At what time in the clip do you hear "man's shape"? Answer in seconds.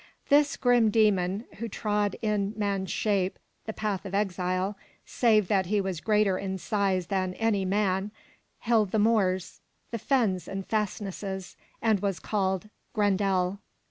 2.57-3.37